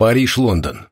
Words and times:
Париж-Лондон. 0.00 0.88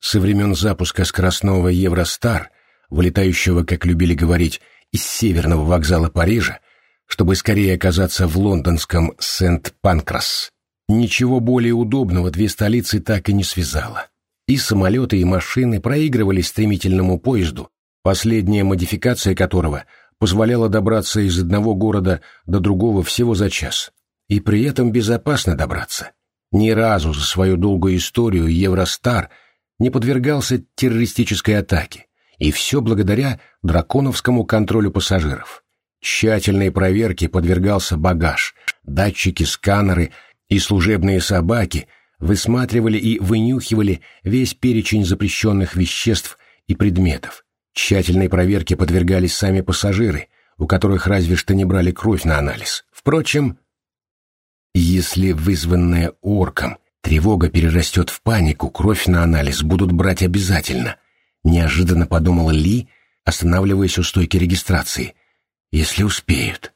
Со 0.00 0.18
времен 0.18 0.54
запуска 0.54 1.04
скоростного 1.04 1.68
Евростар, 1.68 2.48
вылетающего, 2.88 3.64
как 3.64 3.84
любили 3.84 4.14
говорить, 4.14 4.62
из 4.92 5.04
северного 5.04 5.62
вокзала 5.62 6.08
Парижа, 6.08 6.60
чтобы 7.04 7.36
скорее 7.36 7.74
оказаться 7.74 8.26
в 8.28 8.38
лондонском 8.38 9.12
Сент-Панкрас, 9.18 10.52
ничего 10.88 11.40
более 11.40 11.74
удобного 11.74 12.30
две 12.30 12.48
столицы 12.48 12.98
так 12.98 13.28
и 13.28 13.34
не 13.34 13.44
связало. 13.44 14.06
И 14.48 14.56
самолеты, 14.56 15.18
и 15.18 15.24
машины 15.26 15.78
проигрывали 15.78 16.40
стремительному 16.40 17.20
поезду, 17.20 17.68
последняя 18.02 18.64
модификация 18.64 19.34
которого 19.34 19.84
позволяла 20.18 20.70
добраться 20.70 21.20
из 21.20 21.38
одного 21.38 21.74
города 21.74 22.22
до 22.46 22.58
другого 22.58 23.02
всего 23.02 23.34
за 23.34 23.50
час. 23.50 23.92
И 24.28 24.40
при 24.40 24.62
этом 24.62 24.92
безопасно 24.92 25.54
добраться. 25.54 26.12
Ни 26.52 26.70
разу 26.70 27.12
за 27.12 27.22
свою 27.22 27.56
долгую 27.56 27.96
историю 27.96 28.46
Евростар 28.46 29.30
не 29.78 29.90
подвергался 29.90 30.64
террористической 30.74 31.58
атаке, 31.58 32.06
и 32.38 32.50
все 32.50 32.80
благодаря 32.80 33.40
драконовскому 33.62 34.44
контролю 34.44 34.90
пассажиров. 34.90 35.64
Тщательной 36.00 36.70
проверке 36.70 37.28
подвергался 37.28 37.96
багаж, 37.96 38.54
датчики, 38.84 39.42
сканеры 39.42 40.12
и 40.48 40.58
служебные 40.58 41.20
собаки 41.20 41.88
высматривали 42.18 42.98
и 42.98 43.18
вынюхивали 43.18 44.00
весь 44.22 44.54
перечень 44.54 45.04
запрещенных 45.04 45.74
веществ 45.74 46.38
и 46.66 46.74
предметов. 46.74 47.44
Тщательной 47.72 48.28
проверке 48.28 48.76
подвергались 48.76 49.34
сами 49.34 49.60
пассажиры, 49.60 50.28
у 50.56 50.66
которых 50.66 51.06
разве 51.06 51.36
что 51.36 51.54
не 51.54 51.64
брали 51.64 51.90
кровь 51.90 52.24
на 52.24 52.38
анализ. 52.38 52.84
Впрочем, 52.90 53.58
если 54.78 55.32
вызванная 55.32 56.12
орком 56.20 56.76
тревога 57.00 57.48
перерастет 57.48 58.10
в 58.10 58.20
панику, 58.20 58.68
кровь 58.68 59.06
на 59.06 59.22
анализ 59.22 59.62
будут 59.62 59.90
брать 59.90 60.22
обязательно, 60.22 60.96
неожиданно 61.44 62.06
подумала 62.06 62.50
Ли, 62.50 62.88
останавливаясь 63.24 63.96
у 63.96 64.02
стойки 64.02 64.36
регистрации. 64.36 65.14
Если 65.72 66.02
успеют. 66.02 66.74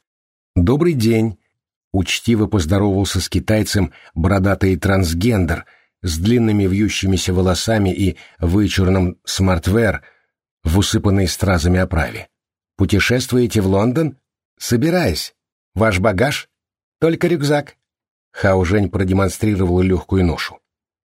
«Добрый 0.55 0.93
день!»— 0.93 1.37
учтиво 1.93 2.47
поздоровался 2.47 3.21
с 3.21 3.29
китайцем 3.29 3.93
бородатый 4.15 4.75
трансгендер 4.77 5.65
с 6.01 6.17
длинными 6.17 6.65
вьющимися 6.65 7.33
волосами 7.33 7.93
и 7.93 8.17
вычурным 8.39 9.19
смартвер 9.25 10.01
в 10.63 10.79
усыпанной 10.79 11.27
стразами 11.27 11.79
оправе. 11.79 12.29
«Путешествуете 12.77 13.61
в 13.61 13.67
Лондон?» 13.67 14.17
«Собираюсь. 14.57 15.35
Ваш 15.75 15.99
багаж?» 15.99 16.49
«Только 16.99 17.27
рюкзак». 17.27 17.75
Хао 18.31 18.63
Жень 18.63 18.89
продемонстрировала 18.89 19.81
легкую 19.81 20.25
ношу. 20.25 20.59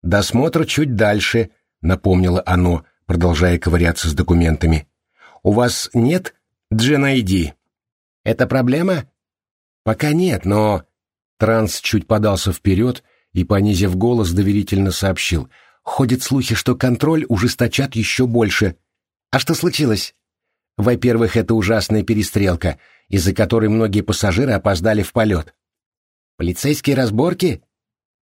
«Досмотр 0.02 0.66
чуть 0.66 0.96
дальше»,— 0.96 1.52
напомнило 1.82 2.42
оно, 2.46 2.86
продолжая 3.06 3.60
ковыряться 3.60 4.10
с 4.10 4.14
документами. 4.14 4.88
«У 5.44 5.52
вас 5.52 5.90
нет 5.94 6.34
Джен 6.74 7.06
ID?» 7.06 7.54
«Это 8.24 8.48
проблема?» 8.48 9.06
«Пока 9.84 10.14
нет, 10.14 10.46
но...» 10.46 10.84
Транс 11.38 11.80
чуть 11.80 12.08
подался 12.08 12.52
вперед 12.52 13.04
и, 13.34 13.44
понизив 13.44 13.96
голос, 13.96 14.32
доверительно 14.32 14.92
сообщил. 14.92 15.50
«Ходят 15.84 16.22
слухи, 16.22 16.54
что 16.54 16.76
контроль 16.76 17.26
ужесточат 17.28 17.96
еще 17.96 18.28
больше». 18.28 18.76
«А 19.32 19.40
что 19.40 19.54
случилось?» 19.56 20.14
«Во-первых, 20.78 21.38
это 21.38 21.54
ужасная 21.54 22.04
перестрелка, 22.04 22.80
из-за 23.08 23.34
которой 23.34 23.70
многие 23.70 24.02
пассажиры 24.02 24.54
опоздали 24.54 25.02
в 25.02 25.14
полет. 25.14 25.54
Полицейские 26.42 26.96
разборки? 26.96 27.62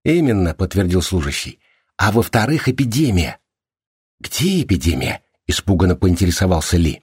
Именно, 0.04 0.54
подтвердил 0.54 1.02
служащий. 1.02 1.62
А 1.96 2.12
во-вторых, 2.12 2.68
эпидемия. 2.68 3.40
Где 4.20 4.62
эпидемия? 4.62 5.22
Испуганно 5.48 5.96
поинтересовался 5.96 6.76
Ли. 6.76 7.02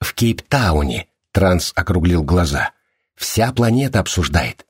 В 0.00 0.12
Кейптауне, 0.12 1.06
Транс 1.30 1.70
округлил 1.76 2.24
глаза. 2.24 2.72
Вся 3.14 3.52
планета 3.52 4.00
обсуждает. 4.00 4.66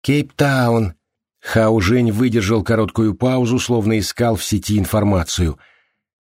Кейптаун. 0.00 0.94
Хау 1.40 1.80
Жень 1.80 2.10
выдержал 2.10 2.64
короткую 2.64 3.14
паузу, 3.14 3.60
словно 3.60 4.00
искал 4.00 4.34
в 4.34 4.44
сети 4.44 4.76
информацию. 4.76 5.56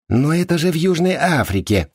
Но 0.09 0.33
это 0.33 0.57
же 0.57 0.71
в 0.71 0.77
Южной 0.77 1.15
Африке. 1.17 1.91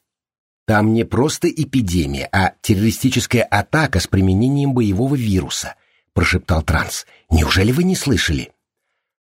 Там 0.68 0.94
не 0.94 1.06
просто 1.06 1.48
эпидемия, 1.48 2.28
а 2.34 2.56
террористическая 2.60 3.44
атака 3.44 4.02
с 4.02 4.08
применением 4.08 4.74
боевого 4.74 5.16
вируса— 5.16 5.76
прошептал 6.19 6.63
Транс. 6.63 7.06
«Неужели 7.31 7.72
вы 7.72 7.85
не 7.85 7.96
слышали?» 7.96 8.52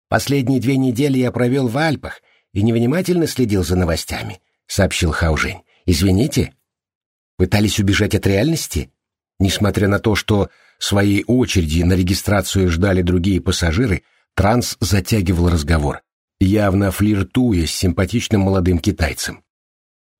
«Последние 0.08 0.60
две 0.60 0.78
недели 0.78 1.18
я 1.18 1.30
провел 1.30 1.68
в 1.68 1.76
Альпах 1.76 2.22
и 2.54 2.62
невнимательно 2.62 3.26
следил 3.26 3.62
за 3.62 3.76
новостями»,— 3.76 4.40
сообщил 4.66 5.12
Хаужень. 5.12 5.60
«Извините?» 5.84 6.54
«Пытались 7.36 7.78
убежать 7.78 8.14
от 8.14 8.26
реальности?» 8.26 8.90
Несмотря 9.38 9.88
на 9.88 9.98
то, 9.98 10.14
что 10.14 10.48
своей 10.78 11.22
очереди 11.26 11.82
на 11.82 11.92
регистрацию 11.92 12.70
ждали 12.70 13.02
другие 13.02 13.42
пассажиры, 13.42 14.02
Транс 14.34 14.78
затягивал 14.80 15.50
разговор, 15.50 16.00
явно 16.40 16.90
флиртуя 16.92 17.66
с 17.66 17.72
симпатичным 17.72 18.40
молодым 18.40 18.78
китайцем. 18.78 19.44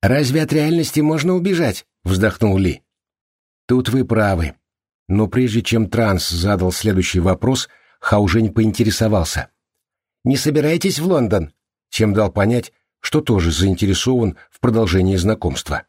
«Разве 0.03 0.43
от 0.43 0.53
реальности 0.53 0.99
можно 0.99 1.33
убежать?»— 1.33 1.87
вздохнул 2.03 2.55
Ли. 2.59 2.83
«Тут 3.65 3.89
вы 3.89 4.05
правы», 4.05 4.53
но 5.07 5.27
прежде 5.27 5.61
чем 5.61 5.89
Транс 5.89 6.29
задал 6.29 6.71
следующий 6.71 7.19
вопрос, 7.19 7.69
Хаужень 7.99 8.53
поинтересовался. 8.53 9.49
«Не 10.23 10.37
собираетесь 10.37 10.99
в 10.99 11.07
Лондон?» 11.07 11.51
чем 11.89 12.13
дал 12.13 12.31
понять, 12.31 12.73
что 12.99 13.21
тоже 13.21 13.51
заинтересован 13.51 14.37
в 14.51 14.59
продолжении 14.59 15.15
знакомства. 15.15 15.83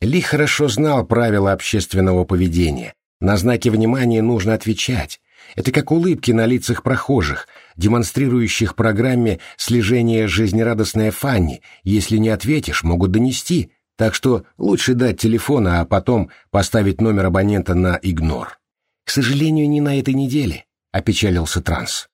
Ли 0.00 0.20
хорошо 0.20 0.68
знал 0.68 1.06
правила 1.06 1.52
общественного 1.52 2.24
поведения. 2.24 2.94
На 3.20 3.36
знаки 3.36 3.68
внимания 3.68 4.20
нужно 4.20 4.54
отвечать. 4.54 5.20
Это 5.54 5.70
как 5.70 5.92
улыбки 5.92 6.32
на 6.32 6.46
лицах 6.46 6.82
прохожих, 6.82 7.46
демонстрирующих 7.76 8.74
программе 8.74 9.38
слежения 9.56 10.26
жизнерадостная 10.26 11.12
Фанни. 11.12 11.62
Если 11.84 12.16
не 12.16 12.30
ответишь, 12.30 12.82
могут 12.82 13.12
донести, 13.12 13.70
так 13.96 14.14
что 14.14 14.44
лучше 14.58 14.94
дать 14.94 15.20
телефон, 15.20 15.68
а 15.68 15.84
потом 15.84 16.30
поставить 16.50 17.00
номер 17.00 17.26
абонента 17.26 17.74
на 17.74 17.98
игнор. 18.02 18.58
К 19.04 19.10
сожалению, 19.10 19.68
не 19.68 19.80
на 19.80 19.98
этой 19.98 20.14
неделе,— 20.14 20.64
опечалился 20.92 21.60
Транс. 21.60 22.08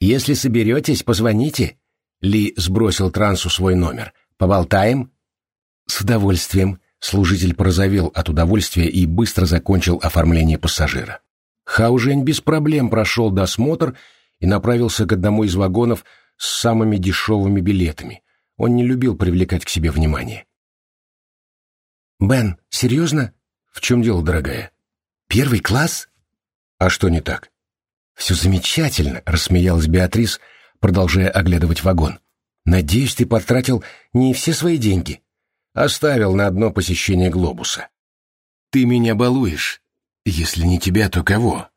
Если 0.00 0.34
соберетесь, 0.34 1.02
позвоните. 1.02 1.78
Ли 2.20 2.52
сбросил 2.56 3.10
Трансу 3.10 3.48
свой 3.48 3.74
номер. 3.74 4.12
Поболтаем? 4.36 5.12
С 5.86 6.00
удовольствием. 6.00 6.80
Служитель 6.98 7.54
порозовел 7.54 8.10
от 8.14 8.28
удовольствия 8.28 8.88
и 8.88 9.06
быстро 9.06 9.46
закончил 9.46 9.98
оформление 10.02 10.58
пассажира. 10.58 11.20
Хаужень 11.64 12.24
без 12.24 12.40
проблем 12.40 12.90
прошел 12.90 13.30
досмотр 13.30 13.96
и 14.38 14.46
направился 14.46 15.06
к 15.06 15.12
одному 15.12 15.44
из 15.44 15.54
вагонов 15.54 16.04
с 16.36 16.60
самыми 16.60 16.96
дешевыми 16.96 17.60
билетами. 17.60 18.22
Он 18.56 18.76
не 18.76 18.84
любил 18.84 19.16
привлекать 19.16 19.64
к 19.64 19.68
себе 19.68 19.90
внимание. 19.90 20.45
«Бен, 22.18 22.56
серьезно? 22.70 23.34
В 23.70 23.80
чем 23.80 24.02
дело, 24.02 24.22
дорогая? 24.22 24.72
Первый 25.28 25.60
класс?» 25.60 26.08
«А 26.78 26.88
что 26.88 27.08
не 27.08 27.20
так?» 27.20 27.50
«Все 28.14 28.34
замечательно»,— 28.34 29.22
рассмеялась 29.26 29.86
Беатрис, 29.86 30.40
продолжая 30.80 31.30
оглядывать 31.30 31.82
вагон. 31.82 32.18
«Надеюсь, 32.64 33.14
ты 33.14 33.26
потратил 33.26 33.84
не 34.14 34.32
все 34.32 34.54
свои 34.54 34.78
деньги. 34.78 35.22
Оставил 35.74 36.34
на 36.34 36.46
одно 36.46 36.70
посещение 36.70 37.28
глобуса». 37.28 37.88
«Ты 38.70 38.86
меня 38.86 39.14
балуешь. 39.14 39.82
Если 40.24 40.62
не 40.62 40.78
тебя, 40.78 41.10
то 41.10 41.22
кого?» 41.22 41.68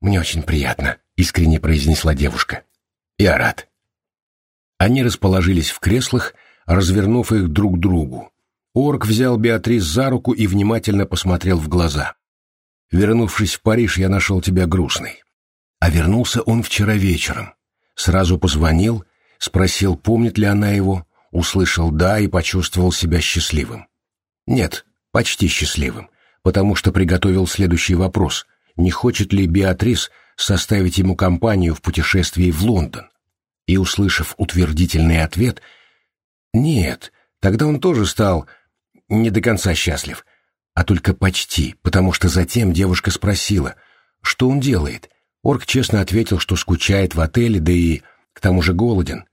«Мне 0.00 0.20
очень 0.20 0.42
приятно»,— 0.42 0.98
искренне 1.16 1.60
произнесла 1.60 2.14
девушка. 2.14 2.64
«Я 3.18 3.36
рад». 3.36 3.68
Они 4.78 5.02
расположились 5.02 5.70
в 5.70 5.80
креслах, 5.80 6.34
развернув 6.64 7.32
их 7.32 7.48
друг 7.48 7.76
к 7.76 7.80
другу, 7.80 8.32
Орк 8.76 9.06
взял 9.06 9.38
Беатрис 9.38 9.84
за 9.84 10.10
руку 10.10 10.32
и 10.32 10.46
внимательно 10.46 11.06
посмотрел 11.06 11.58
в 11.58 11.66
глаза. 11.66 12.14
«Вернувшись 12.90 13.54
в 13.54 13.62
Париж, 13.62 13.96
я 13.96 14.10
нашел 14.10 14.42
тебя 14.42 14.66
грустной. 14.66 15.22
А 15.80 15.88
вернулся 15.88 16.42
он 16.42 16.62
вчера 16.62 16.92
вечером. 16.92 17.54
Сразу 17.94 18.38
позвонил, 18.38 19.06
спросил, 19.38 19.96
помнит 19.96 20.36
ли 20.36 20.44
она 20.44 20.72
его, 20.72 21.06
услышал 21.30 21.90
«да» 21.90 22.18
и 22.18 22.26
почувствовал 22.26 22.92
себя 22.92 23.22
счастливым. 23.22 23.88
Нет, 24.46 24.84
почти 25.10 25.48
счастливым, 25.48 26.10
потому 26.42 26.74
что 26.74 26.92
приготовил 26.92 27.46
следующий 27.46 27.94
вопрос, 27.94 28.46
не 28.76 28.90
хочет 28.90 29.32
ли 29.32 29.46
Беатрис 29.46 30.10
составить 30.36 30.98
ему 30.98 31.16
компанию 31.16 31.74
в 31.74 31.80
путешествии 31.80 32.50
в 32.50 32.62
Лондон. 32.62 33.08
И, 33.66 33.78
услышав 33.78 34.34
утвердительный 34.36 35.22
ответ 35.22 35.62
«нет», 36.52 37.10
тогда 37.40 37.66
он 37.66 37.80
тоже 37.80 38.04
стал 38.04 38.46
не 39.08 39.30
до 39.30 39.40
конца 39.40 39.74
счастлив, 39.74 40.24
а 40.74 40.84
только 40.84 41.14
почти, 41.14 41.74
потому 41.82 42.12
что 42.12 42.28
затем 42.28 42.72
девушка 42.72 43.10
спросила, 43.10 43.76
что 44.22 44.48
он 44.48 44.60
делает. 44.60 45.10
Орк 45.42 45.64
честно 45.66 46.00
ответил, 46.00 46.38
что 46.38 46.56
скучает 46.56 47.14
в 47.14 47.20
отеле, 47.20 47.60
да 47.60 47.72
и 47.72 48.02
К 48.32 48.40
тому 48.40 48.60
же 48.60 48.74
голоден. 48.74 49.24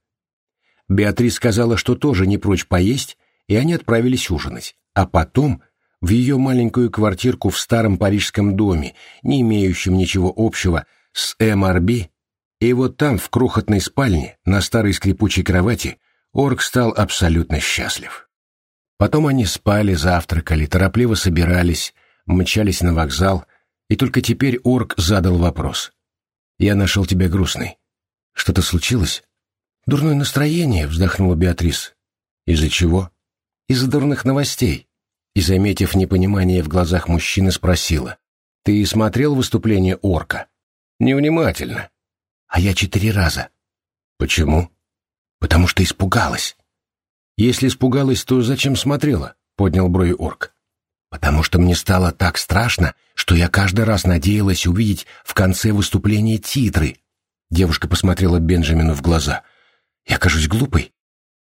Беатрис 0.88 1.36
сказала, 1.36 1.76
что 1.76 1.96
тоже 1.96 2.26
не 2.26 2.38
прочь 2.38 2.66
поесть, 2.66 3.18
и 3.48 3.56
они 3.56 3.74
отправились 3.74 4.30
ужинать. 4.30 4.78
А 4.94 5.06
потом 5.06 5.62
в 6.00 6.10
ее 6.10 6.38
маленькую 6.38 6.90
квартирку 6.90 7.50
в 7.50 7.60
старом 7.60 7.98
парижском 7.98 8.56
доме, 8.56 8.94
не 9.22 9.42
имеющем 9.42 9.98
ничего 9.98 10.34
общего 10.36 10.86
с 11.12 11.36
МРБ, 11.40 12.10
и 12.60 12.72
вот 12.72 12.96
там, 12.96 13.18
в 13.18 13.30
крохотной 13.30 13.82
спальне, 13.82 14.38
на 14.46 14.62
старой 14.62 14.94
скрипучей 14.94 15.44
кровати, 15.44 15.98
Орк 16.34 16.62
стал 16.62 16.94
абсолютно 16.96 17.60
счастлив. 17.60 18.30
Потом 19.04 19.28
они 19.28 19.46
спали, 19.46 19.96
завтракали, 19.96 20.66
торопливо 20.66 21.16
собирались, 21.16 21.94
мчались 22.26 22.80
на 22.80 22.94
вокзал, 22.94 23.44
и 23.90 23.98
только 23.98 24.22
теперь 24.22 24.62
Орк 24.64 24.94
задал 24.96 25.38
вопрос. 25.38 25.92
«Я 26.58 26.74
нашел 26.74 27.06
тебя 27.06 27.28
грустный. 27.28 27.80
Что-то 28.32 28.62
случилось?» 28.62 29.22
«Дурное 29.86 30.16
настроение»,— 30.16 30.88
вздохнула 30.88 31.36
Беатрис. 31.36 31.96
«Из-за 32.46 32.70
чего?» 32.70 33.12
«Из-за 33.68 33.92
дурных 33.92 34.24
новостей». 34.24 34.88
И, 35.36 35.42
заметив 35.42 35.96
непонимание 35.96 36.64
в 36.64 36.70
глазах 36.70 37.10
мужчины, 37.10 37.52
спросила. 37.52 38.18
«Ты 38.64 38.86
смотрел 38.86 39.36
выступление 39.36 39.98
Орка?» 39.98 40.48
«Невнимательно». 41.02 41.90
«А 42.48 42.58
я 42.62 42.74
четыре 42.74 43.12
раза». 43.12 43.50
«Почему?» 44.18 44.72
«Потому 45.40 45.68
что 45.68 45.84
испугалась». 45.84 46.56
«Если 47.36 47.68
испугалась, 47.68 48.24
то 48.24 48.42
зачем 48.42 48.76
смотрела?»— 48.76 49.36
поднял 49.56 49.90
брови 49.90 50.16
Орк. 50.18 50.54
«Потому 51.10 51.44
что 51.44 51.60
мне 51.60 51.76
стало 51.76 52.12
так 52.12 52.38
страшно, 52.38 52.96
что 53.16 53.36
я 53.36 53.50
каждый 53.50 53.86
раз 53.86 54.06
надеялась 54.06 54.68
увидеть 54.68 55.08
в 55.24 55.34
конце 55.34 55.72
выступления 55.72 56.38
титры». 56.38 56.98
Девушка 57.50 57.88
посмотрела 57.88 58.40
Бенджамину 58.40 58.94
в 58.94 59.02
глаза. 59.02 59.44
«Я 60.06 60.18
кажусь 60.18 60.48
глупой?» 60.48 60.94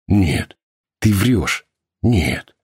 «Нет». 0.06 0.56
«Ты 1.00 1.12
врешь?» 1.12 1.64
«Нет». 2.02 2.54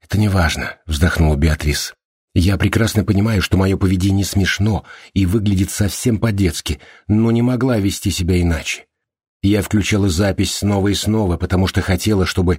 «Это 0.00 0.18
не 0.18 0.28
важно»,— 0.28 0.78
вздохнула 0.86 1.36
Беатрис. 1.36 1.94
«Я 2.34 2.58
прекрасно 2.58 3.02
понимаю, 3.02 3.42
что 3.42 3.56
мое 3.56 3.76
поведение 3.76 4.24
смешно 4.24 4.84
и 5.14 5.26
выглядит 5.26 5.70
совсем 5.70 6.18
по-детски, 6.18 6.80
но 7.08 7.30
не 7.30 7.42
могла 7.42 7.78
вести 7.78 8.10
себя 8.10 8.40
иначе. 8.40 8.86
Я 9.46 9.62
включала 9.62 10.08
запись 10.08 10.56
снова 10.56 10.88
и 10.88 10.94
снова, 10.94 11.36
потому 11.36 11.68
что 11.68 11.80
хотела, 11.80 12.26
чтобы 12.26 12.58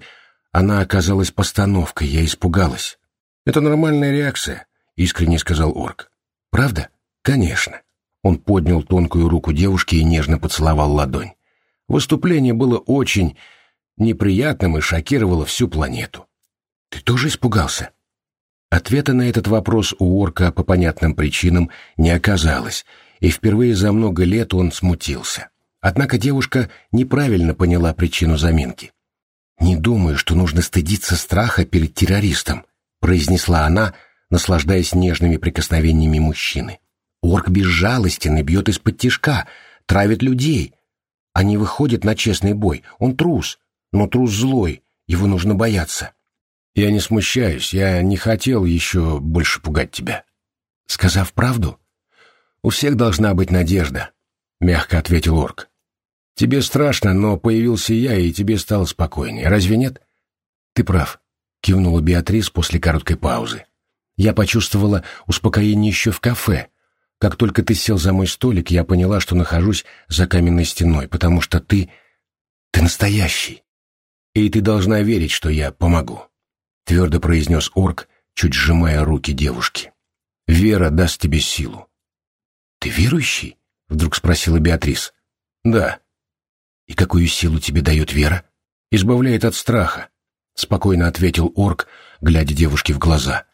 она 0.53 0.79
оказалась 0.79 1.31
постановкой, 1.31 2.07
я 2.07 2.23
испугалась. 2.23 2.97
«Это 3.45 3.59
нормальная 3.59 4.13
реакция»,— 4.13 4.67
искренне 4.95 5.37
сказал 5.37 5.77
Орк. 5.77 6.09
«Правда?» 6.49 6.87
«Конечно». 7.23 7.81
Он 8.23 8.37
поднял 8.37 8.83
тонкую 8.83 9.27
руку 9.27 9.51
девушки 9.51 9.95
и 9.95 10.03
нежно 10.05 10.39
поцеловал 10.39 10.93
ладонь. 10.93 11.33
Выступление 11.89 12.53
было 12.53 12.77
очень 12.77 13.37
неприятным 13.97 14.77
и 14.77 14.81
шокировало 14.81 15.45
всю 15.45 15.67
планету. 15.67 16.25
«Ты 16.89 17.01
тоже 17.01 17.27
испугался?» 17.27 17.89
Ответа 18.69 19.11
на 19.11 19.23
этот 19.23 19.47
вопрос 19.47 19.93
у 19.99 20.21
Орка 20.21 20.53
по 20.53 20.63
понятным 20.63 21.15
причинам 21.15 21.69
не 21.97 22.11
оказалось, 22.11 22.85
и 23.19 23.29
впервые 23.29 23.75
за 23.75 23.91
много 23.91 24.23
лет 24.23 24.53
он 24.53 24.71
смутился. 24.71 25.49
Однако 25.79 26.17
девушка 26.17 26.69
неправильно 26.91 27.53
поняла 27.53 27.93
причину 27.93 28.37
заминки. 28.37 28.91
«Не 29.59 29.75
думаю, 29.75 30.17
что 30.17 30.35
нужно 30.35 30.61
стыдиться 30.61 31.15
страха 31.15 31.65
перед 31.65 31.93
террористом», 31.93 32.65
произнесла 32.99 33.65
она, 33.65 33.93
наслаждаясь 34.29 34.93
нежными 34.93 35.37
прикосновениями 35.37 36.19
мужчины. 36.19 36.79
«Орк 37.23 37.49
безжалостен 37.49 38.37
и 38.37 38.43
бьет 38.43 38.69
из-под 38.69 38.97
тишка, 38.97 39.47
травит 39.85 40.21
людей. 40.21 40.75
Они 41.33 41.57
выходят 41.57 42.03
на 42.03 42.15
честный 42.15 42.53
бой. 42.53 42.83
Он 42.99 43.15
трус, 43.15 43.59
но 43.91 44.07
трус 44.07 44.31
злой, 44.31 44.83
его 45.07 45.27
нужно 45.27 45.55
бояться». 45.55 46.11
«Я 46.75 46.91
не 46.91 46.99
смущаюсь, 46.99 47.73
я 47.73 48.03
не 48.03 48.17
хотел 48.17 48.65
еще 48.65 49.19
больше 49.19 49.61
пугать 49.61 49.91
тебя». 49.91 50.23
Сказав 50.85 51.33
правду, 51.33 51.79
«У 52.61 52.69
всех 52.69 52.95
должна 52.95 53.33
быть 53.33 53.49
надежда»,— 53.49 54.11
мягко 54.59 54.99
ответил 54.99 55.39
орк. 55.39 55.69
«Тебе 56.35 56.61
страшно, 56.61 57.13
но 57.13 57.37
появился 57.37 57.93
я, 57.93 58.15
и 58.15 58.31
тебе 58.31 58.57
стало 58.57 58.85
спокойнее. 58.85 59.47
Разве 59.47 59.77
нет?» 59.77 60.01
«Ты 60.73 60.83
прав»,— 60.83 61.19
кивнула 61.61 62.01
Беатрис 62.01 62.49
после 62.49 62.79
короткой 62.79 63.17
паузы. 63.17 63.65
«Я 64.15 64.33
почувствовала 64.33 65.03
успокоение 65.25 65.89
еще 65.89 66.11
в 66.11 66.19
кафе. 66.19 66.67
Как 67.19 67.35
только 67.35 67.63
ты 67.63 67.73
сел 67.73 67.97
за 67.97 68.13
мой 68.13 68.27
столик, 68.27 68.69
я 68.69 68.83
поняла, 68.83 69.19
что 69.19 69.35
нахожусь 69.35 69.85
за 70.07 70.27
каменной 70.27 70.65
стеной, 70.65 71.07
потому 71.07 71.41
что 71.41 71.59
ты... 71.59 71.89
ты 72.71 72.83
настоящий. 72.83 73.63
И 74.35 74.49
ты 74.49 74.61
должна 74.61 75.01
верить, 75.01 75.31
что 75.31 75.49
я 75.49 75.71
помогу»,— 75.71 76.21
твердо 76.85 77.19
произнес 77.19 77.71
орк, 77.73 78.07
чуть 78.35 78.53
сжимая 78.53 79.03
руки 79.03 79.33
девушки. 79.33 79.93
«Вера 80.45 80.91
даст 80.91 81.19
тебе 81.19 81.39
силу». 81.39 81.89
«Ты 82.79 82.89
верующий?»— 82.89 83.56
вдруг 83.87 84.15
спросила 84.15 84.59
Беатрис. 84.59 85.13
«Да». 85.63 85.99
«И 86.87 86.93
какую 86.93 87.27
силу 87.27 87.59
тебе 87.59 87.81
дает 87.81 88.13
вера?» 88.13 88.45
«Избавляет 88.89 89.43
от 89.43 89.55
страха»,— 89.55 90.09
спокойно 90.53 91.07
ответил 91.07 91.51
орк, 91.55 91.87
глядя 92.21 92.53
девушке 92.53 92.93
в 92.93 92.99
глаза. 92.99 93.45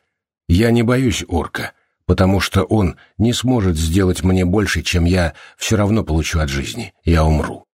«Я 0.47 0.69
не 0.69 0.83
боюсь 0.83 1.23
орка, 1.27 1.73
потому 2.05 2.39
что 2.39 2.63
он 2.63 2.97
не 3.17 3.33
сможет 3.33 3.75
сделать 3.75 4.23
мне 4.23 4.45
больше, 4.45 4.83
чем 4.83 5.05
я 5.05 5.33
все 5.57 5.75
равно 5.75 6.03
получу 6.03 6.39
от 6.39 6.49
жизни. 6.49 6.93
Я 7.03 7.23
умру. 7.23 7.65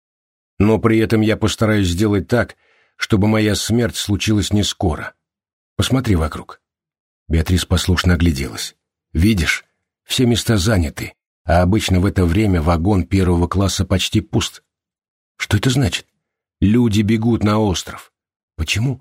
Но 0.58 0.78
при 0.78 0.98
этом 0.98 1.20
я 1.20 1.36
постараюсь 1.36 1.88
сделать 1.88 2.28
так, 2.28 2.56
чтобы 2.96 3.26
моя 3.26 3.56
смерть 3.56 3.96
случилась 3.96 4.52
не 4.52 4.62
скоро. 4.62 5.14
Посмотри 5.76 6.14
вокруг». 6.14 6.60
Беатрис 7.26 7.64
послушно 7.64 8.14
огляделась. 8.14 8.76
«Видишь, 9.12 9.64
все 10.04 10.26
места 10.26 10.58
заняты, 10.58 11.14
а 11.48 11.62
обычно 11.62 11.98
в 11.98 12.04
это 12.04 12.26
время 12.26 12.60
вагон 12.60 13.04
первого 13.06 13.48
класса 13.48 13.86
почти 13.86 14.20
пуст. 14.20 14.62
Что 15.38 15.56
это 15.56 15.70
значит? 15.70 16.06
Люди 16.60 17.00
бегут 17.00 17.42
на 17.42 17.58
остров. 17.58 18.12
Почему? 18.54 19.00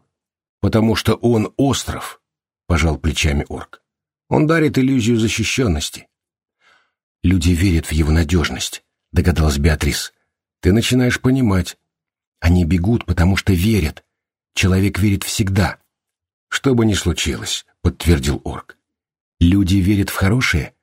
Потому 0.61 0.95
что 0.95 1.15
он 1.15 1.53
остров, 1.57 2.21
пожал 2.65 2.97
плечами 2.97 3.45
орк. 3.49 3.83
Он 4.29 4.47
дарит 4.47 4.77
иллюзию 4.77 5.19
защищенности. 5.19 6.07
Люди 7.21 7.51
верят 7.51 7.87
в 7.87 7.91
его 7.91 8.13
надежность, 8.13 8.85
догадалась 9.11 9.57
Беатрис. 9.57 10.13
Ты 10.61 10.71
начинаешь 10.71 11.19
понимать. 11.19 11.77
Они 12.39 12.63
бегут, 12.63 13.03
потому 13.03 13.35
что 13.35 13.51
верят. 13.51 14.05
Человек 14.53 14.99
верит 14.99 15.25
всегда. 15.25 15.79
Что 16.47 16.75
бы 16.75 16.85
ни 16.85 16.93
случилось, 16.93 17.65
подтвердил 17.81 18.41
орк. 18.45 18.77
Люди 19.41 19.75
верят 19.77 20.09
в 20.09 20.15
хорошее, 20.15 20.73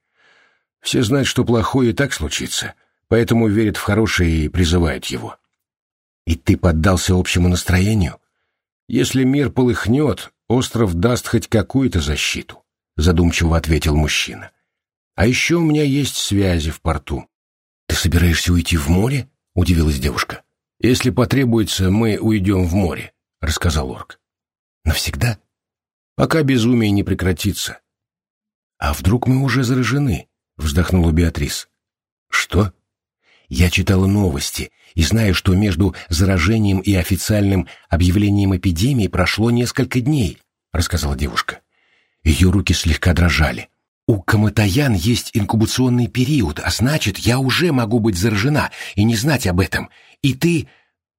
все 0.84 1.02
знают, 1.02 1.26
что 1.26 1.46
плохое 1.46 1.90
и 1.90 1.94
так 1.94 2.12
случится, 2.12 2.74
поэтому 3.08 3.48
верят 3.48 3.78
в 3.78 3.82
хорошее 3.82 4.44
и 4.44 4.48
призывают 4.48 5.06
его. 5.06 5.38
И 6.26 6.36
ты 6.36 6.58
поддался 6.58 7.18
общему 7.18 7.48
настроению? 7.48 8.20
Если 8.86 9.24
мир 9.24 9.50
полыхнет, 9.50 10.32
остров 10.46 10.92
даст 10.92 11.26
хоть 11.26 11.48
какую-то 11.48 12.00
защиту, 12.00 12.62
задумчиво 12.96 13.56
ответил 13.56 13.96
мужчина. 13.96 14.50
А 15.16 15.26
еще 15.26 15.56
у 15.56 15.62
меня 15.62 15.84
есть 15.84 16.16
связи 16.16 16.70
в 16.70 16.82
порту. 16.82 17.26
Ты 17.88 17.94
собираешься 17.94 18.52
уйти 18.52 18.76
в 18.76 18.88
море? 18.88 19.30
Удивилась 19.54 19.98
девушка. 19.98 20.42
Если 20.80 21.08
потребуется, 21.08 21.90
мы 21.90 22.18
уйдем 22.18 22.66
в 22.66 22.74
море, 22.74 23.14
рассказал 23.40 23.90
орк. 23.90 24.20
Навсегда? 24.84 25.38
Пока 26.14 26.42
безумие 26.42 26.90
не 26.90 27.04
прекратится. 27.04 27.80
А 28.76 28.92
вдруг 28.92 29.26
мы 29.26 29.42
уже 29.42 29.64
заражены?— 29.64 30.28
вздохнула 30.56 31.12
Беатрис. 31.12 31.68
«Что?» 32.28 32.72
«Я 33.48 33.70
читала 33.70 34.06
новости 34.06 34.70
и 34.94 35.02
знаю, 35.02 35.34
что 35.34 35.54
между 35.54 35.94
заражением 36.08 36.80
и 36.80 36.94
официальным 36.94 37.68
объявлением 37.88 38.56
эпидемии 38.56 39.08
прошло 39.08 39.50
несколько 39.50 40.00
дней»,— 40.00 40.38
рассказала 40.72 41.16
девушка. 41.16 41.60
Ее 42.22 42.50
руки 42.50 42.72
слегка 42.72 43.12
дрожали. 43.12 43.68
«У 44.06 44.20
Каматаян 44.20 44.94
есть 44.94 45.30
инкубационный 45.34 46.08
период, 46.08 46.60
а 46.60 46.70
значит, 46.70 47.18
я 47.18 47.38
уже 47.38 47.72
могу 47.72 48.00
быть 48.00 48.16
заражена 48.16 48.70
и 48.94 49.04
не 49.04 49.16
знать 49.16 49.46
об 49.46 49.60
этом. 49.60 49.90
И 50.22 50.34
ты... 50.34 50.68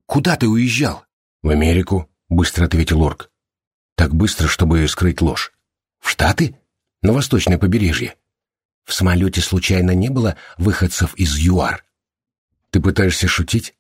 Куда 0.06 0.36
ты 0.36 0.48
уезжал?» 0.48 1.06
«В 1.42 1.50
Америку»,— 1.50 2.10
быстро 2.30 2.66
ответил 2.66 3.04
Орк. 3.04 3.32
«Так 3.96 4.14
быстро, 4.14 4.48
чтобы 4.48 4.88
скрыть 4.88 5.22
ложь». 5.22 5.52
«В 6.00 6.10
Штаты?» 6.10 6.58
«На 7.02 7.14
восточное 7.14 7.58
побережье». 7.58 8.16
В 8.86 8.94
самолете 8.94 9.42
случайно 9.42 9.92
не 9.92 10.10
было 10.10 10.38
выходцев 10.58 11.16
из 11.16 11.38
ЮАР? 11.38 11.84
Ты 12.70 12.80
пытаешься 12.80 13.28
шутить? 13.28 13.74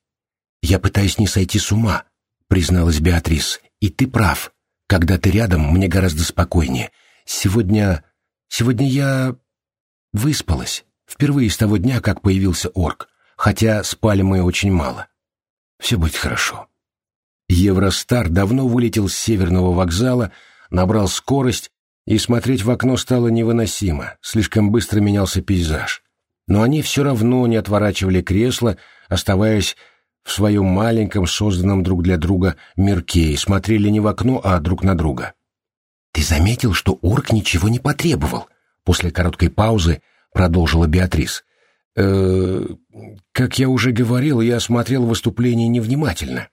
Я 0.61 0.79
пытаюсь 0.79 1.19
не 1.19 1.27
сойти 1.27 1.59
с 1.59 1.71
ума, 1.71 2.05
призналась 2.47 2.99
Беатрис. 2.99 3.59
И 3.79 3.89
ты 3.89 4.07
прав. 4.07 4.51
Когда 4.87 5.17
ты 5.17 5.31
рядом, 5.31 5.71
мне 5.71 5.87
гораздо 5.87 6.23
спокойнее. 6.23 6.91
Сегодня... 7.25 8.03
Сегодня 8.47 8.89
я... 8.89 9.35
выспалась. 10.11 10.85
Впервые 11.07 11.49
с 11.49 11.57
того 11.57 11.77
дня, 11.77 12.01
как 12.01 12.21
появился 12.21 12.69
орк. 12.73 13.09
Хотя 13.37 13.83
спали 13.83 14.21
мы 14.21 14.41
очень 14.41 14.71
мало. 14.71 15.07
Все 15.79 15.97
будет 15.97 16.15
хорошо. 16.15 16.67
Евростар 17.47 18.29
давно 18.29 18.67
вылетел 18.67 19.07
с 19.07 19.15
северного 19.15 19.73
вокзала, 19.73 20.31
набрал 20.71 21.07
скорость, 21.07 21.71
и 22.05 22.17
смотреть 22.17 22.63
в 22.63 22.71
окно 22.71 22.97
стало 22.97 23.29
невыносимо, 23.29 24.15
слишком 24.21 24.71
быстро 24.71 24.99
менялся 24.99 25.41
пейзаж. 25.41 26.03
Но 26.47 26.61
они 26.61 26.81
все 26.81 27.03
равно 27.03 27.45
не 27.47 27.55
отворачивали 27.55 28.21
кресла, 28.21 28.77
оставаясь 29.09 29.75
в 30.23 30.31
своем 30.31 30.65
маленьком, 30.65 31.27
созданном 31.27 31.83
друг 31.83 32.03
для 32.03 32.17
друга 32.17 32.55
мирке, 32.75 33.31
и 33.31 33.37
смотрели 33.37 33.89
не 33.89 33.99
в 33.99 34.07
окно, 34.07 34.41
а 34.43 34.59
друг 34.59 34.83
на 34.83 34.95
друга. 34.95 35.33
«Ты 36.13 36.23
заметил, 36.23 36.73
что 36.73 36.97
орк 37.01 37.31
ничего 37.31 37.69
не 37.69 37.79
потребовал?» 37.79 38.47
После 38.83 39.11
короткой 39.11 39.49
паузы 39.49 40.01
продолжила 40.31 40.87
Беатрис. 40.87 41.43
«Э, 41.95 42.65
как 43.31 43.57
я 43.59 43.69
уже 43.69 43.91
говорил, 43.91 44.41
я 44.41 44.57
осмотрел 44.57 45.05
выступление 45.05 45.67
невнимательно». 45.67 46.49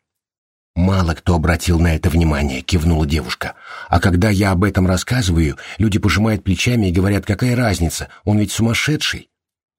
«Мало 0.75 1.15
кто 1.15 1.35
обратил 1.35 1.79
на 1.79 1.95
это 1.95 2.09
внимание»,— 2.09 2.61
кивнула 2.63 3.07
девушка. 3.07 3.55
«А 3.89 4.01
когда 4.01 4.31
я 4.31 4.53
об 4.53 4.65
этом 4.65 4.87
рассказываю, 4.87 5.59
люди 5.79 5.99
пожимают 5.99 6.45
плечами 6.45 6.87
и 6.87 6.93
говорят, 6.93 7.27
какая 7.27 7.55
разница, 7.55 8.09
он 8.25 8.39
ведь 8.39 8.53
сумасшедший». 8.53 9.29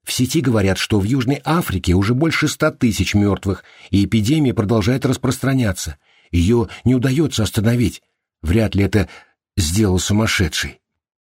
В 0.04 0.12
сети 0.12 0.42
говорят, 0.42 0.78
что 0.78 1.00
в 1.00 1.04
Южной 1.06 1.42
Африке 1.46 1.94
уже 1.94 2.14
больше 2.14 2.48
ста 2.48 2.72
тысяч 2.72 3.14
мертвых, 3.16 3.64
и 3.90 4.06
эпидемия 4.06 4.54
продолжает 4.54 5.06
распространяться. 5.06 5.98
Ее 6.32 6.68
не 6.84 6.94
удается 6.94 7.42
остановить. 7.42 8.04
Вряд 8.42 8.76
ли 8.76 8.84
это 8.84 9.10
сделал 9.56 9.98
сумасшедший. 10.00 10.82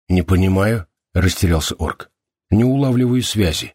«Не 0.09 0.23
понимаю»,— 0.23 0.87
растерялся 1.15 1.75
орк. 1.79 2.11
«Не 2.51 2.65
улавливаю 2.65 3.23
связи». 3.23 3.75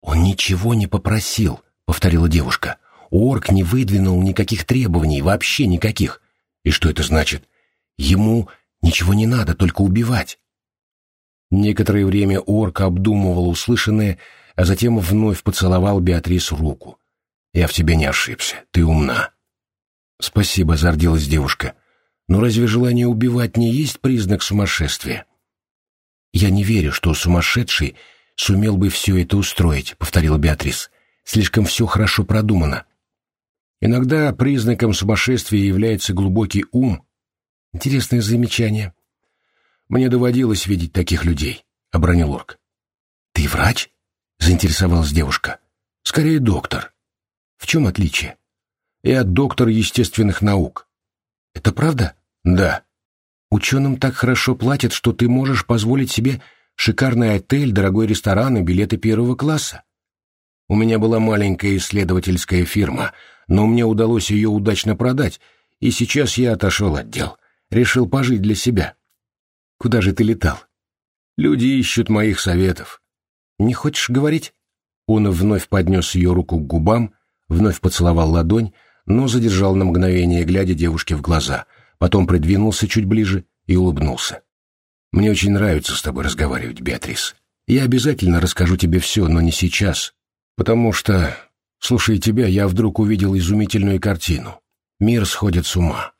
«Он 0.00 0.22
ничего 0.22 0.74
не 0.74 0.86
попросил»,— 0.86 1.60
повторила 1.84 2.28
девушка. 2.28 2.78
«Орк 3.10 3.50
не 3.50 3.62
выдвинул 3.62 4.22
никаких 4.22 4.64
требований, 4.64 5.22
вообще 5.22 5.66
никаких. 5.66 6.20
И 6.64 6.70
что 6.70 6.90
это 6.90 7.02
значит? 7.02 7.48
Ему 7.96 8.48
ничего 8.82 9.14
не 9.14 9.26
надо, 9.26 9.54
только 9.54 9.82
убивать». 9.82 10.38
Некоторое 11.50 12.04
время 12.04 12.40
орк 12.40 12.80
обдумывал 12.80 13.48
услышанное, 13.48 14.18
а 14.56 14.64
затем 14.64 14.98
вновь 14.98 15.42
поцеловал 15.42 16.00
Беатрис 16.00 16.50
руку. 16.50 16.98
«Я 17.52 17.66
в 17.68 17.72
тебе 17.72 17.96
не 17.96 18.06
ошибся, 18.06 18.56
ты 18.72 18.84
умна». 18.84 19.30
«Спасибо»,— 20.20 20.76
зарделась 20.76 21.26
девушка. 21.26 21.74
Но 22.28 22.40
разве 22.40 22.66
желание 22.66 23.06
убивать 23.06 23.56
не 23.56 23.70
есть 23.70 24.00
признак 24.00 24.42
сумасшествия? 24.42 25.26
Я 26.32 26.50
не 26.50 26.64
верю, 26.64 26.92
что 26.92 27.14
сумасшедший 27.14 27.96
сумел 28.34 28.76
бы 28.76 28.88
все 28.88 29.22
это 29.22 29.36
устроить, 29.36 29.96
повторила 29.96 30.36
Беатрис. 30.36 30.90
Слишком 31.24 31.64
все 31.66 31.86
хорошо 31.86 32.24
продумано. 32.24 32.84
Иногда 33.80 34.32
признаком 34.32 34.94
сумасшествия 34.94 35.62
является 35.62 36.14
глубокий 36.14 36.64
ум. 36.72 37.06
Интересное 37.72 38.22
замечание. 38.22 38.94
Мне 39.88 40.08
доводилось 40.08 40.66
видеть 40.66 40.92
таких 40.92 41.24
людей, 41.24 41.64
обронил 41.90 42.34
Орк. 42.34 42.58
Ты 43.32 43.48
врач? 43.48 43.90
заинтересовалась 44.38 45.12
девушка. 45.12 45.60
Скорее 46.02 46.40
доктор. 46.40 46.94
В 47.58 47.66
чем 47.66 47.86
отличие? 47.86 48.36
Я 49.02 49.24
доктор 49.24 49.68
естественных 49.68 50.40
наук. 50.42 50.88
Это 51.54 51.72
правда? 51.72 52.14
Да. 52.44 52.82
Ученым 53.50 53.98
так 53.98 54.14
хорошо 54.14 54.54
платят, 54.54 54.92
что 54.92 55.12
ты 55.12 55.28
можешь 55.28 55.66
позволить 55.66 56.10
себе 56.10 56.42
шикарный 56.74 57.34
отель, 57.34 57.72
дорогой 57.72 58.06
ресторан 58.06 58.56
и 58.56 58.62
билеты 58.62 58.96
первого 58.96 59.36
класса. 59.36 59.84
У 60.68 60.74
меня 60.74 60.98
была 60.98 61.20
маленькая 61.20 61.76
исследовательская 61.76 62.64
фирма, 62.64 63.12
но 63.46 63.66
мне 63.66 63.84
удалось 63.84 64.30
ее 64.30 64.48
удачно 64.48 64.96
продать, 64.96 65.40
и 65.78 65.90
сейчас 65.90 66.38
я 66.38 66.54
отошел 66.54 66.96
от 66.96 67.08
дел. 67.08 67.36
Решил 67.70 68.08
пожить 68.08 68.42
для 68.42 68.54
себя. 68.54 68.94
Куда 69.78 70.00
же 70.00 70.12
ты 70.12 70.24
летал? 70.24 70.58
Люди 71.36 71.66
ищут 71.66 72.08
моих 72.08 72.40
советов. 72.40 73.02
Не 73.58 73.74
хочешь 73.74 74.10
говорить? 74.10 74.54
Он 75.06 75.30
вновь 75.30 75.68
поднес 75.68 76.14
ее 76.14 76.32
руку 76.32 76.58
к 76.58 76.66
губам, 76.66 77.14
вновь 77.48 77.80
поцеловал 77.80 78.30
ладонь, 78.30 78.72
но 79.04 79.28
задержал 79.28 79.76
на 79.76 79.84
мгновение, 79.84 80.44
глядя 80.44 80.74
девушке 80.74 81.14
в 81.14 81.22
глаза, 81.22 81.66
потом 81.98 82.26
придвинулся 82.26 82.88
чуть 82.88 83.04
ближе 83.04 83.44
и 83.66 83.76
улыбнулся. 83.76 84.42
«Мне 85.12 85.30
очень 85.30 85.52
нравится 85.52 85.94
с 85.94 86.02
тобой 86.02 86.24
разговаривать, 86.24 86.80
Беатрис. 86.80 87.36
Я 87.68 87.84
обязательно 87.84 88.40
расскажу 88.40 88.76
тебе 88.76 88.98
все, 88.98 89.28
но 89.28 89.40
не 89.40 89.52
сейчас, 89.52 90.14
потому 90.56 90.92
что, 90.92 91.36
слушая 91.78 92.18
тебя, 92.18 92.46
я 92.46 92.66
вдруг 92.68 92.98
увидел 92.98 93.36
изумительную 93.36 94.00
картину. 94.00 94.60
Мир 94.98 95.26
сходит 95.26 95.66
с 95.66 95.76
ума. 95.76 96.12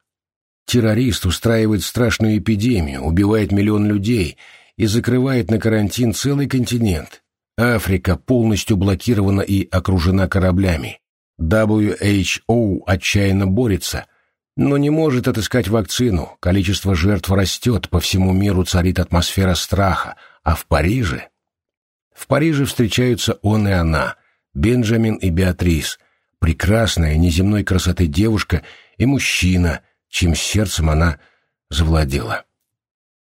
Террорист 0.66 1.26
устраивает 1.26 1.82
страшную 1.82 2.38
эпидемию, 2.38 3.02
убивает 3.02 3.52
миллион 3.52 3.86
людей 3.86 4.36
и 4.76 4.86
закрывает 4.86 5.50
на 5.50 5.58
карантин 5.58 6.12
целый 6.12 6.48
континент. 6.48 7.22
Африка 7.56 8.16
полностью 8.16 8.76
блокирована 8.76 9.40
и 9.40 9.66
окружена 9.70 10.28
кораблями. 10.28 11.00
WHO 11.40 12.80
отчаянно 12.86 13.46
борется, 13.46 14.06
но 14.56 14.76
не 14.76 14.90
может 14.90 15.28
отыскать 15.28 15.68
вакцину. 15.68 16.36
Количество 16.40 16.94
жертв 16.94 17.30
растет, 17.30 17.88
по 17.88 18.00
всему 18.00 18.32
миру 18.32 18.64
царит 18.64 18.98
атмосфера 18.98 19.54
страха, 19.54 20.16
а 20.42 20.54
в 20.54 20.66
Париже... 20.66 21.28
В 22.14 22.26
Париже 22.28 22.64
встречаются 22.64 23.34
он 23.42 23.68
и 23.68 23.72
она, 23.72 24.16
Бенджамин 24.56 25.16
и 25.16 25.28
Беатрис, 25.28 25.98
прекрасная 26.38 27.16
неземной 27.16 27.62
красоты 27.62 28.06
девушка 28.06 28.62
и 28.96 29.04
мужчина, 29.04 29.82
чьим 30.08 30.34
сердцем 30.34 30.88
она 30.88 31.20
завладела. 31.68 32.46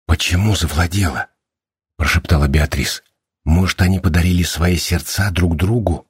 «Почему 0.06 0.56
завладела?»— 0.56 1.30
прошептала 1.98 2.48
Беатрис. 2.48 3.02
«Может, 3.46 3.82
они 3.82 4.00
подарили 4.00 4.44
свои 4.44 4.78
сердца 4.78 5.32
друг 5.32 5.56
другу?» 5.56 6.08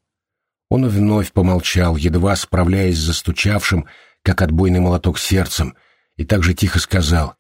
Он 0.70 0.90
вновь 0.90 1.32
помолчал, 1.32 1.96
едва 1.96 2.36
справляясь 2.36 2.98
с 2.98 3.06
застучавшим, 3.06 3.88
как 4.24 4.42
отбойный 4.42 4.82
молоток 4.82 5.18
сердцем, 5.18 5.78
и 6.18 6.26
также 6.26 6.54
тихо 6.54 6.80
сказал, 6.80 7.38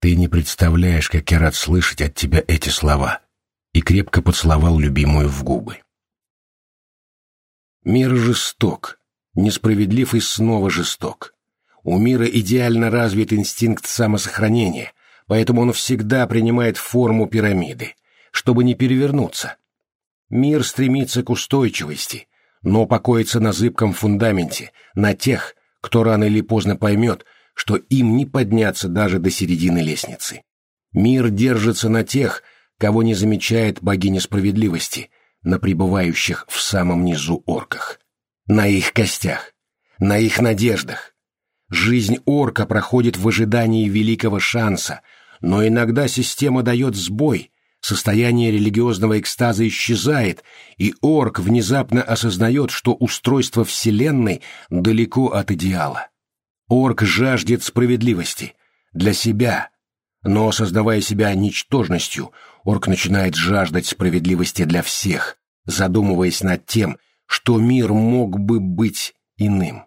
«Ты 0.00 0.16
не 0.16 0.26
представляешь, 0.26 1.08
как 1.08 1.30
я 1.30 1.38
рад 1.38 1.54
слышать 1.54 2.02
от 2.02 2.12
тебя 2.16 2.42
эти 2.48 2.70
слова», 2.70 3.20
и 3.72 3.82
крепко 3.82 4.20
поцеловал 4.20 4.80
любимую 4.80 5.28
в 5.28 5.44
губы. 5.44 5.78
Мир 7.84 8.14
жесток, 8.14 8.98
несправедлив 9.34 10.14
и 10.14 10.20
снова 10.20 10.68
жесток. 10.68 11.34
У 11.82 11.96
мира 11.96 12.26
идеально 12.26 12.90
развит 12.90 13.32
инстинкт 13.32 13.86
самосохранения, 13.86 14.92
поэтому 15.26 15.62
он 15.62 15.72
всегда 15.72 16.26
принимает 16.26 16.76
форму 16.76 17.26
пирамиды, 17.26 17.94
чтобы 18.32 18.64
не 18.64 18.74
перевернуться. 18.74 19.56
Мир 20.28 20.62
стремится 20.62 21.22
к 21.22 21.30
устойчивости, 21.30 22.28
но 22.62 22.84
покоится 22.84 23.40
на 23.40 23.52
зыбком 23.52 23.94
фундаменте, 23.94 24.72
на 24.94 25.14
тех, 25.14 25.54
кто 25.80 26.04
рано 26.04 26.24
или 26.24 26.42
поздно 26.42 26.76
поймет, 26.76 27.24
что 27.54 27.76
им 27.76 28.14
не 28.14 28.26
подняться 28.26 28.88
даже 28.88 29.18
до 29.18 29.30
середины 29.30 29.78
лестницы. 29.78 30.42
Мир 30.92 31.30
держится 31.30 31.88
на 31.88 32.04
тех, 32.04 32.42
кого 32.76 33.02
не 33.02 33.14
замечает 33.14 33.82
богиня 33.82 34.20
справедливости, 34.20 35.10
на 35.42 35.58
пребывающих 35.58 36.46
в 36.48 36.60
самом 36.60 37.04
низу 37.04 37.42
орках, 37.46 38.00
на 38.46 38.66
их 38.66 38.92
костях, 38.92 39.52
на 39.98 40.18
их 40.18 40.40
надеждах. 40.40 41.14
Жизнь 41.70 42.18
орка 42.24 42.66
проходит 42.66 43.16
в 43.16 43.26
ожидании 43.28 43.88
великого 43.88 44.40
шанса, 44.40 45.02
но 45.40 45.66
иногда 45.66 46.08
система 46.08 46.62
дает 46.62 46.96
сбой, 46.96 47.52
состояние 47.80 48.50
религиозного 48.50 49.18
экстаза 49.20 49.66
исчезает, 49.66 50.42
и 50.76 50.94
орк 51.00 51.38
внезапно 51.38 52.02
осознает, 52.02 52.70
что 52.70 52.94
устройство 52.94 53.64
Вселенной 53.64 54.42
далеко 54.68 55.28
от 55.28 55.50
идеала. 55.52 56.08
Орк 56.68 57.02
жаждет 57.02 57.62
справедливости 57.62 58.54
для 58.92 59.12
себя, 59.12 59.70
но, 60.22 60.52
создавая 60.52 61.00
себя 61.00 61.34
ничтожностью, 61.34 62.32
орк 62.64 62.86
начинает 62.86 63.34
жаждать 63.34 63.86
справедливости 63.86 64.64
для 64.64 64.82
всех, 64.82 65.36
задумываясь 65.64 66.42
над 66.42 66.66
тем, 66.66 66.98
что 67.26 67.58
мир 67.58 67.92
мог 67.92 68.38
бы 68.38 68.60
быть 68.60 69.14
иным. 69.36 69.84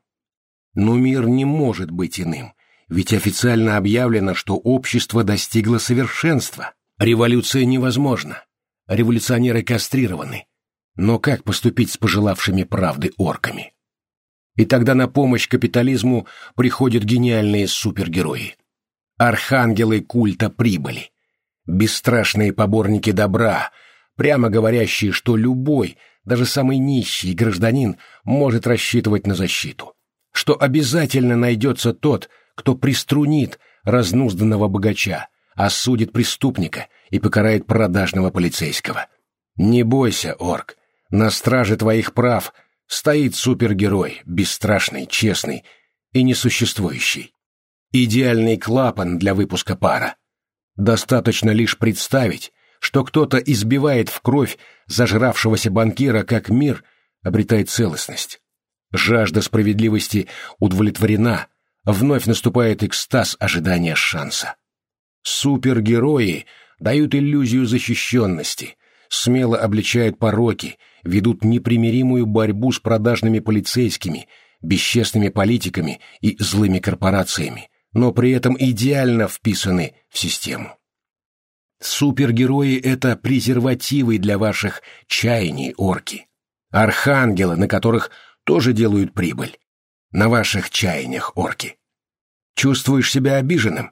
Но 0.74 0.96
мир 0.96 1.28
не 1.28 1.46
может 1.46 1.92
быть 1.92 2.20
иным, 2.20 2.54
ведь 2.88 3.14
официально 3.14 3.78
объявлено, 3.78 4.34
что 4.34 4.56
общество 4.56 5.24
достигло 5.24 5.78
совершенства. 5.78 6.74
Революция 6.98 7.66
невозможна. 7.66 8.44
Революционеры 8.88 9.64
кастрированы. 9.64 10.46
Но 10.96 11.20
как 11.20 11.44
поступить 11.44 11.92
с 11.92 11.98
пожелавшими 11.98 12.64
правды 12.64 13.12
орками? 13.18 13.74
И 14.56 14.66
тогда 14.66 14.94
на 14.94 15.08
помощь 15.08 15.48
капитализму 15.48 16.28
приходят 16.56 17.04
гениальные 17.04 17.68
супергерои. 17.68 18.56
Архангелы 19.18 20.02
культа 20.02 20.50
прибыли. 20.50 21.13
Бесстрашные 21.66 22.54
поборники 22.54 23.12
добра, 23.12 23.72
прямо 24.16 24.50
говорящие, 24.50 25.12
что 25.12 25.36
любой, 25.36 25.98
даже 26.26 26.46
самый 26.46 26.78
нищий 26.78 27.34
гражданин 27.34 27.98
может 28.24 28.68
рассчитывать 28.68 29.28
на 29.28 29.36
защиту. 29.36 29.96
что 30.34 30.60
обязательно 30.60 31.36
найдется 31.38 31.94
тот, 31.94 32.30
кто 32.56 32.76
приструнит 32.76 33.60
разнузданного 33.84 34.68
богача, 34.68 35.30
осудит 35.56 36.12
преступника 36.12 36.88
и 37.12 37.20
покарает 37.20 37.68
продажного 37.68 38.32
полицейского. 38.32 39.08
Не 39.56 39.84
бойся, 39.84 40.36
орк, 40.40 40.76
на 41.12 41.30
страже 41.30 41.78
твоих 41.78 42.14
прав 42.14 42.54
стоит 42.88 43.36
супергерой, 43.36 44.22
бесстрашный, 44.26 45.06
честный 45.06 45.64
и 46.12 46.24
несуществующий. 46.24 47.34
Идеальный 47.92 48.58
клапан 48.58 49.20
для 49.20 49.36
выпуска 49.36 49.76
пара. 49.76 50.16
Достаточно 50.76 51.52
лишь 51.52 51.78
представить, 51.78 52.52
что 52.80 53.04
кто-то 53.04 53.38
избивает 53.38 54.10
в 54.10 54.22
кровь 54.22 54.58
зажравшегося 54.88 55.72
банкира, 55.72 56.24
как 56.24 56.50
мир 56.50 56.84
обретает 57.22 57.70
целостность. 57.70 58.42
Жажда 58.92 59.42
справедливости 59.42 60.28
удовлетворена, 60.60 61.48
вновь 61.86 62.26
наступает 62.26 62.84
экстаз 62.84 63.38
ожидания 63.40 63.96
шанса. 63.96 64.56
Супергерои 65.24 66.46
дают 66.80 67.16
иллюзию 67.16 67.66
защищенности, 67.66 68.76
смело 69.10 69.58
обличают 69.58 70.20
пороки, 70.20 70.78
ведут 71.04 71.44
непримиримую 71.44 72.26
борьбу 72.26 72.72
с 72.72 72.80
продажными 72.80 73.40
полицейскими, 73.40 74.28
бесчестными 74.62 75.30
политиками 75.30 76.02
и 76.22 76.36
злыми 76.40 76.80
корпорациями, 76.80 77.70
но 77.94 78.12
при 78.12 78.32
этом 78.32 78.56
идеально 78.60 79.28
вписаны 79.28 79.96
в 80.10 80.18
систему. 80.18 80.78
Супергерои— 81.80 82.78
это 82.84 83.16
презервативы 83.16 84.18
для 84.18 84.38
ваших 84.38 84.82
чаяний, 85.08 85.74
орки. 85.76 86.28
Архангелы, 86.72 87.56
на 87.56 87.68
которых 87.68 88.10
тоже 88.46 88.74
делают 88.74 89.14
прибыль. 89.14 89.58
На 90.12 90.30
ваших 90.30 90.70
чаяниях, 90.70 91.36
орки. 91.36 91.78
Чувствуешь 92.56 93.12
себя 93.12 93.36
обиженным? 93.36 93.92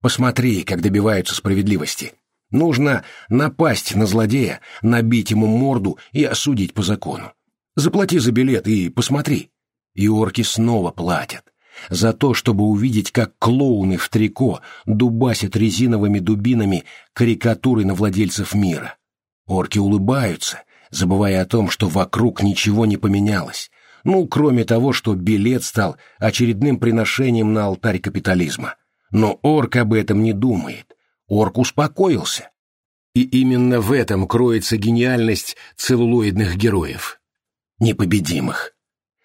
Посмотри, 0.00 0.62
как 0.64 0.80
добиваются 0.80 1.34
справедливости. 1.34 2.12
Нужно 2.50 3.04
напасть 3.28 3.94
на 3.94 4.06
злодея, 4.06 4.60
набить 4.82 5.30
ему 5.30 5.46
морду 5.46 5.98
и 6.12 6.24
осудить 6.24 6.74
по 6.74 6.82
закону. 6.82 7.32
Заплати 7.74 8.18
за 8.18 8.30
билет 8.30 8.68
и 8.68 8.90
посмотри. 8.90 9.50
И 9.94 10.08
орки 10.08 10.42
снова 10.42 10.90
платят. 10.92 11.53
За 11.90 12.12
то, 12.12 12.34
чтобы 12.34 12.64
увидеть, 12.64 13.10
как 13.10 13.38
клоуны 13.38 13.96
в 13.96 14.08
трико 14.08 14.60
дубасят 14.86 15.56
резиновыми 15.56 16.18
дубинами 16.18 16.84
карикатуры 17.12 17.84
на 17.84 17.94
владельцев 17.94 18.54
мира. 18.54 18.96
Орки 19.46 19.78
улыбаются, 19.78 20.62
забывая 20.90 21.42
о 21.42 21.46
том, 21.46 21.68
что 21.68 21.88
вокруг 21.88 22.42
ничего 22.42 22.86
не 22.86 22.96
поменялось, 22.96 23.70
ну, 24.04 24.26
кроме 24.26 24.64
того, 24.64 24.92
что 24.92 25.14
билет 25.14 25.64
стал 25.64 25.96
очередным 26.18 26.78
приношением 26.78 27.52
на 27.52 27.64
алтарь 27.64 27.98
капитализма. 27.98 28.76
Но 29.10 29.38
орк 29.42 29.76
об 29.76 29.94
этом 29.94 30.22
не 30.22 30.32
думает. 30.32 30.94
Орк 31.28 31.58
успокоился. 31.58 32.50
И 33.14 33.22
именно 33.22 33.80
в 33.80 33.92
этом 33.92 34.26
кроется 34.26 34.76
гениальность 34.76 35.56
целлулоидных 35.76 36.56
героев. 36.56 37.20
Непобедимых. 37.78 38.72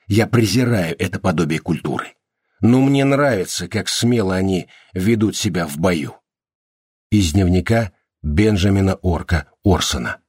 Я 0.08 0.28
презираю 0.28 0.96
это 0.98 1.20
подобие 1.20 1.60
культуры. 1.60 2.14
Но 2.62 2.82
мне 2.82 3.06
нравится, 3.06 3.68
как 3.68 3.88
смело 3.88 4.36
они 4.36 4.68
ведут 4.94 5.36
себя 5.36 5.66
в 5.68 5.78
бою. 5.78 6.16
Из 7.12 7.34
дневника 7.34 7.92
Бенджамина 8.22 8.96
Орка 8.96 9.48
Орсона 9.64 10.20